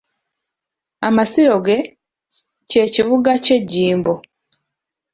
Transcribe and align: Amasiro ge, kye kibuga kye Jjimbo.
Amasiro 1.07 1.55
ge, 1.65 1.77
kye 2.69 2.83
kibuga 2.93 3.31
kye 3.45 3.57
Jjimbo. 3.67 4.13